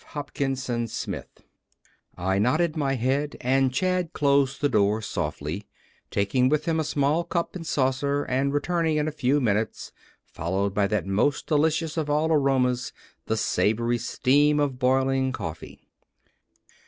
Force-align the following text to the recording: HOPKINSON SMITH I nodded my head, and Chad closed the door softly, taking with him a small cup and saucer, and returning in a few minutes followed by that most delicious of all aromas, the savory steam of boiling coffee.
HOPKINSON 0.13 0.87
SMITH 0.87 1.43
I 2.17 2.39
nodded 2.39 2.75
my 2.75 2.95
head, 2.95 3.37
and 3.39 3.71
Chad 3.71 4.13
closed 4.13 4.59
the 4.59 4.67
door 4.67 4.99
softly, 4.99 5.67
taking 6.09 6.49
with 6.49 6.65
him 6.65 6.79
a 6.79 6.83
small 6.83 7.23
cup 7.23 7.55
and 7.55 7.67
saucer, 7.67 8.23
and 8.23 8.51
returning 8.51 8.97
in 8.97 9.07
a 9.07 9.11
few 9.11 9.39
minutes 9.39 9.91
followed 10.25 10.73
by 10.73 10.87
that 10.87 11.05
most 11.05 11.45
delicious 11.45 11.97
of 11.97 12.09
all 12.09 12.31
aromas, 12.31 12.91
the 13.27 13.37
savory 13.37 13.99
steam 13.99 14.59
of 14.59 14.79
boiling 14.79 15.31
coffee. 15.31 15.87